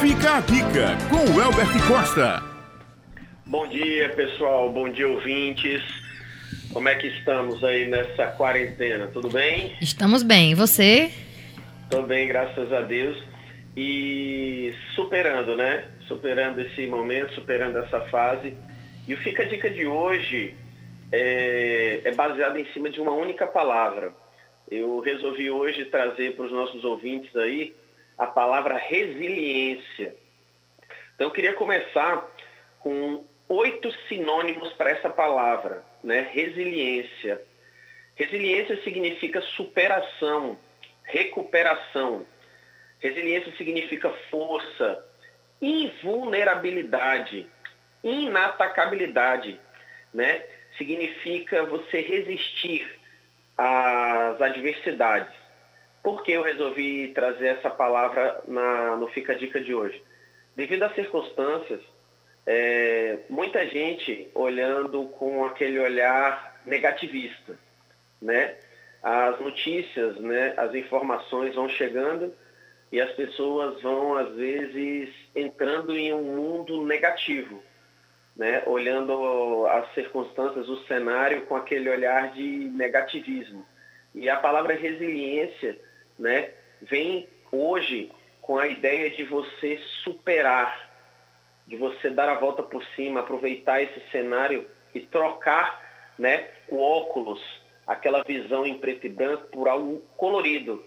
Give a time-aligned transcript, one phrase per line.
[0.00, 2.40] Fica a dica com o Elbert Costa.
[3.44, 4.70] Bom dia, pessoal.
[4.70, 5.82] Bom dia, ouvintes.
[6.72, 9.08] Como é que estamos aí nessa quarentena?
[9.08, 9.76] Tudo bem?
[9.80, 10.52] Estamos bem.
[10.52, 11.10] E você?
[11.90, 13.20] Tô bem, graças a Deus.
[13.76, 15.84] E superando, né?
[16.06, 18.54] Superando esse momento, superando essa fase.
[19.08, 20.54] E o Fica a Dica de hoje
[21.10, 24.12] é, é baseado em cima de uma única palavra.
[24.70, 27.74] Eu resolvi hoje trazer para os nossos ouvintes aí
[28.18, 30.14] a palavra resiliência.
[31.14, 32.26] Então, eu queria começar
[32.80, 36.28] com oito sinônimos para essa palavra, né?
[36.32, 37.40] Resiliência.
[38.14, 40.58] Resiliência significa superação,
[41.04, 42.26] recuperação.
[42.98, 45.04] Resiliência significa força,
[45.62, 47.48] invulnerabilidade,
[48.02, 49.60] inatacabilidade,
[50.12, 50.44] né?
[50.76, 52.98] Significa você resistir
[53.56, 55.37] às adversidades.
[56.08, 60.02] Por que eu resolvi trazer essa palavra na, no Fica Dica de hoje?
[60.56, 61.82] Devido às circunstâncias,
[62.46, 67.58] é, muita gente olhando com aquele olhar negativista,
[68.22, 68.56] né?
[69.02, 72.32] As notícias, né, as informações vão chegando
[72.90, 77.62] e as pessoas vão, às vezes, entrando em um mundo negativo,
[78.34, 78.62] né?
[78.64, 83.62] olhando as circunstâncias, o cenário com aquele olhar de negativismo.
[84.14, 85.78] E a palavra resiliência
[86.18, 90.88] né, vem hoje com a ideia de você superar,
[91.66, 97.40] de você dar a volta por cima, aproveitar esse cenário e trocar né, o óculos,
[97.86, 100.84] aquela visão em preto e branco, por algo colorido.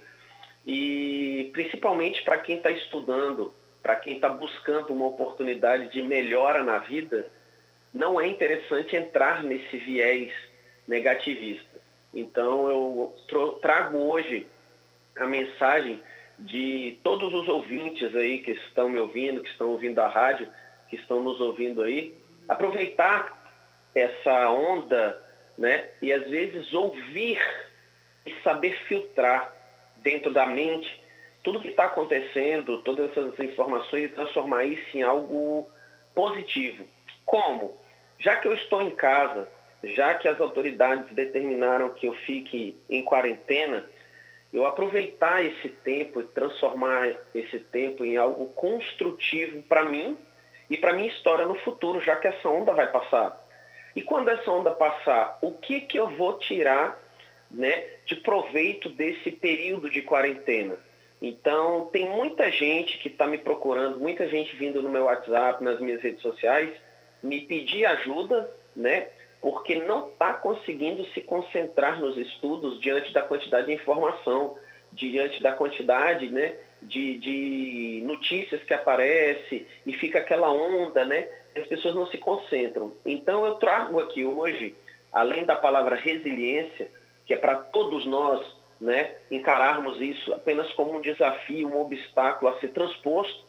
[0.65, 6.79] E principalmente para quem está estudando, para quem está buscando uma oportunidade de melhora na
[6.79, 7.27] vida,
[7.93, 10.31] não é interessante entrar nesse viés
[10.87, 11.79] negativista.
[12.13, 14.47] Então eu trago hoje
[15.21, 16.01] a mensagem
[16.39, 20.47] de todos os ouvintes aí que estão me ouvindo, que estão ouvindo a rádio,
[20.89, 22.15] que estão nos ouvindo aí,
[22.47, 23.39] aproveitar
[23.93, 25.21] essa onda,
[25.57, 25.89] né?
[26.01, 27.39] E às vezes ouvir
[28.25, 29.53] e saber filtrar
[29.97, 31.01] dentro da mente
[31.43, 35.69] tudo que está acontecendo, todas essas informações e transformar isso em algo
[36.13, 36.85] positivo.
[37.25, 37.77] Como?
[38.19, 39.47] Já que eu estou em casa,
[39.83, 43.85] já que as autoridades determinaram que eu fique em quarentena,
[44.53, 50.17] eu aproveitar esse tempo e transformar esse tempo em algo construtivo para mim
[50.69, 53.41] e para minha história no futuro, já que essa onda vai passar.
[53.95, 56.97] E quando essa onda passar, o que que eu vou tirar,
[57.49, 60.77] né, de proveito desse período de quarentena?
[61.21, 65.79] Então, tem muita gente que está me procurando, muita gente vindo no meu WhatsApp, nas
[65.79, 66.71] minhas redes sociais,
[67.21, 69.07] me pedir ajuda, né?
[69.41, 74.55] Porque não está conseguindo se concentrar nos estudos diante da quantidade de informação,
[74.91, 81.27] diante da quantidade né, de, de notícias que aparece e fica aquela onda, né?
[81.55, 82.93] As pessoas não se concentram.
[83.05, 84.75] Então eu trago aqui hoje,
[85.11, 86.89] além da palavra resiliência,
[87.25, 88.45] que é para todos nós
[88.79, 93.45] né, encararmos isso apenas como um desafio, um obstáculo a ser transposto,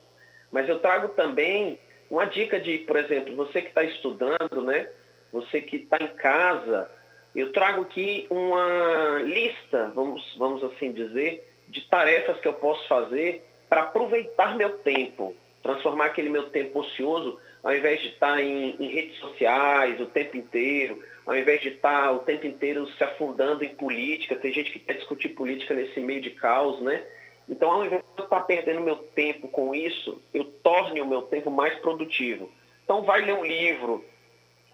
[0.50, 1.78] mas eu trago também
[2.10, 4.88] uma dica de, por exemplo, você que está estudando, né?
[5.32, 6.90] Você que está em casa,
[7.34, 13.42] eu trago aqui uma lista, vamos, vamos assim dizer, de tarefas que eu posso fazer
[13.68, 18.76] para aproveitar meu tempo, transformar aquele meu tempo ocioso, ao invés de estar tá em,
[18.78, 23.02] em, redes sociais o tempo inteiro, ao invés de estar tá o tempo inteiro se
[23.02, 27.02] afundando em política, tem gente que quer discutir política nesse meio de caos, né?
[27.48, 31.06] Então, ao invés de eu estar tá perdendo meu tempo com isso, eu torne o
[31.06, 32.50] meu tempo mais produtivo.
[32.84, 34.04] Então, vai ler um livro,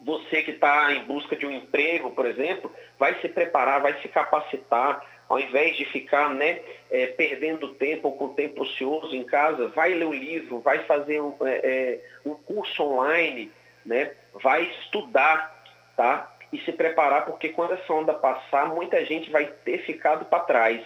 [0.01, 4.09] você que está em busca de um emprego, por exemplo, vai se preparar, vai se
[4.09, 6.61] capacitar, ao invés de ficar né,
[6.91, 11.35] é, perdendo tempo com tempo ocioso em casa, vai ler um livro, vai fazer um,
[11.43, 13.51] é, é, um curso online,
[13.85, 15.63] né, vai estudar,
[15.97, 16.35] tá?
[16.51, 20.83] E se preparar, porque quando essa onda passar, muita gente vai ter ficado para trás,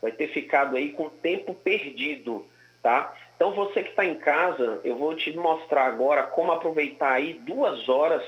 [0.00, 2.46] vai ter ficado aí com tempo perdido,
[2.82, 3.14] tá?
[3.36, 7.88] Então você que está em casa, eu vou te mostrar agora como aproveitar aí duas
[7.88, 8.22] horas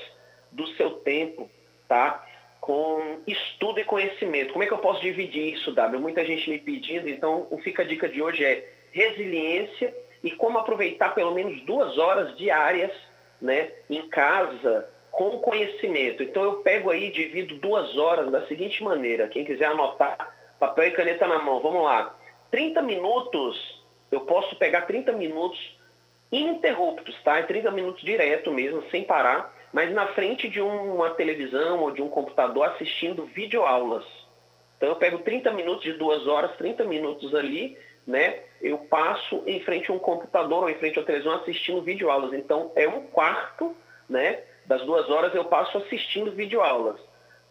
[0.55, 1.49] do seu tempo,
[1.87, 2.25] tá?
[2.61, 4.53] Com estudo e conhecimento.
[4.53, 6.01] Como é que eu posso dividir isso, W?
[6.01, 9.93] Muita gente me pedindo, então o Fica a Dica de hoje é resiliência
[10.23, 12.91] e como aproveitar pelo menos duas horas diárias,
[13.39, 16.23] né, em casa, com conhecimento.
[16.23, 19.27] Então eu pego aí, divido duas horas da seguinte maneira.
[19.27, 22.15] Quem quiser anotar, papel e caneta na mão, vamos lá.
[22.49, 25.77] 30 minutos, eu posso pegar 30 minutos
[26.31, 27.43] ininterruptos, tá?
[27.43, 32.07] 30 minutos direto mesmo, sem parar mas na frente de uma televisão ou de um
[32.07, 34.05] computador assistindo videoaulas.
[34.77, 37.77] Então eu pego 30 minutos de duas horas, 30 minutos ali,
[38.07, 42.31] né, eu passo em frente a um computador ou em frente ao televisão assistindo videoaulas.
[42.31, 43.75] Então, é um quarto,
[44.09, 46.97] né, das duas horas eu passo assistindo videoaulas.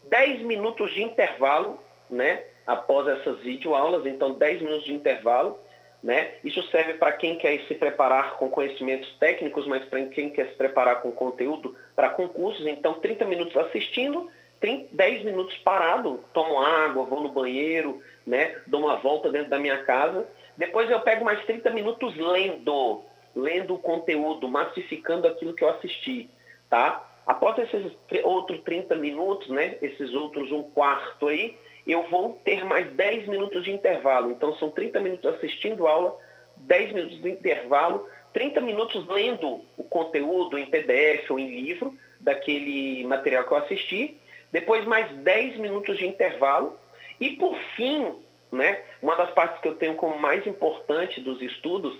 [0.05, 1.79] Dez minutos de intervalo,
[2.09, 5.59] né, após essas videoaulas, então dez minutos de intervalo,
[6.05, 6.33] né?
[6.45, 10.55] Isso serve para quem quer se preparar com conhecimentos técnicos, mas para quem quer se
[10.55, 14.31] preparar com conteúdo para concursos, então 30 minutos assistindo,
[14.61, 18.55] 10 minutos parado, tomo água, vou no banheiro, né?
[18.67, 20.29] dou uma volta dentro da minha casa.
[20.59, 23.03] Depois eu pego mais 30 minutos lendo,
[23.35, 26.29] lendo o conteúdo, massificando aquilo que eu assisti.
[26.69, 27.03] Tá?
[27.27, 27.93] Após esses
[28.23, 29.79] outros 30 minutos, né?
[29.81, 31.56] esses outros um quarto aí,
[31.92, 34.31] eu vou ter mais 10 minutos de intervalo.
[34.31, 36.16] Então, são 30 minutos assistindo aula,
[36.56, 43.04] 10 minutos de intervalo, 30 minutos lendo o conteúdo em PDF ou em livro daquele
[43.06, 44.16] material que eu assisti,
[44.50, 46.78] depois mais 10 minutos de intervalo
[47.20, 48.14] e, por fim,
[48.50, 51.94] né, uma das partes que eu tenho como mais importante dos estudos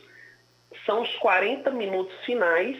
[0.87, 2.77] são os 40 minutos finais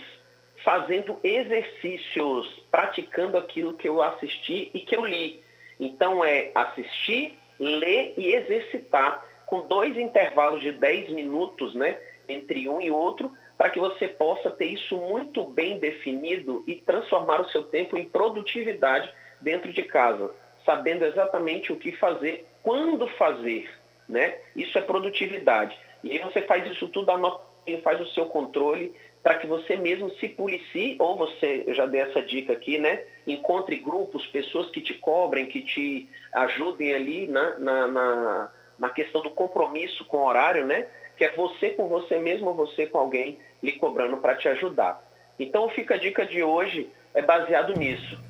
[0.65, 5.44] fazendo exercícios, praticando aquilo que eu assisti e que eu li.
[5.79, 11.99] Então é assistir, ler e exercitar com dois intervalos de 10 minutos, né,
[12.29, 17.41] entre um e outro, para que você possa ter isso muito bem definido e transformar
[17.41, 20.31] o seu tempo em produtividade dentro de casa,
[20.65, 23.71] sabendo exatamente o que fazer, quando fazer,
[24.09, 24.39] né?
[24.57, 25.79] Isso é produtividade.
[26.03, 27.45] E aí você faz isso tudo, anota,
[27.83, 28.95] faz o seu controle,
[29.25, 33.05] para que você mesmo se policie, ou você, eu já dei essa dica aqui, né?
[33.27, 39.23] Encontre grupos, pessoas que te cobrem, que te ajudem ali na, na, na, na questão
[39.23, 40.87] do compromisso com o horário, né?
[41.17, 45.03] Que é você com você mesmo ou você com alguém lhe cobrando para te ajudar.
[45.39, 48.21] Então, fica a dica de hoje, é baseado nisso.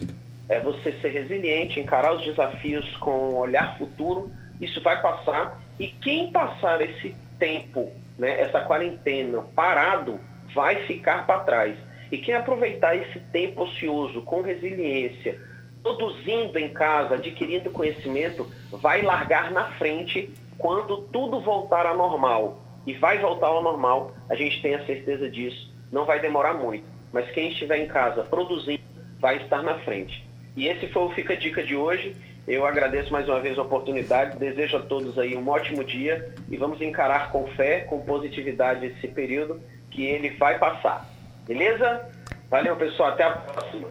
[0.48, 4.30] É você ser resiliente, encarar os desafios com um olhar futuro,
[4.60, 5.60] isso vai passar.
[5.76, 10.20] E quem passar esse tempo, né, essa quarentena parado,
[10.54, 11.76] vai ficar para trás.
[12.10, 15.40] E quem aproveitar esse tempo ocioso com resiliência,
[15.82, 22.62] produzindo em casa, adquirindo conhecimento, vai largar na frente quando tudo voltar ao normal.
[22.86, 25.72] E vai voltar ao normal, a gente tem a certeza disso.
[25.90, 26.84] Não vai demorar muito.
[27.12, 28.82] Mas quem estiver em casa produzindo,
[29.18, 30.26] vai estar na frente.
[30.56, 32.14] E esse foi o Fica Dica de hoje.
[32.46, 36.58] Eu agradeço mais uma vez a oportunidade, desejo a todos aí um ótimo dia e
[36.58, 39.62] vamos encarar com fé, com positividade esse período
[39.94, 41.06] que ele vai passar.
[41.46, 42.10] Beleza?
[42.50, 43.10] Valeu, pessoal.
[43.10, 43.88] Até a próxima.